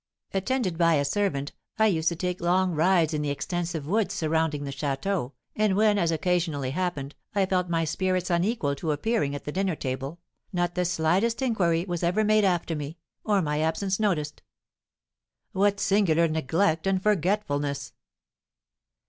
[0.33, 4.63] Attended by a servant, I used to take long rides in the extensive woods surrounding
[4.63, 9.43] the château, and when, as occasionally happened, I felt my spirits unequal to appearing at
[9.43, 10.19] the dinner table,
[10.51, 14.41] not the slightest inquiry was ever made after me, or my absence noticed."
[15.51, 17.93] "What singular neglect and forgetfulness!"